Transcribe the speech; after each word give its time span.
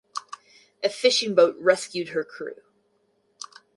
A 0.83 0.89
fishing 0.89 1.35
boat 1.35 1.55
rescued 1.59 2.09
her 2.09 2.23
crew. 2.23 2.55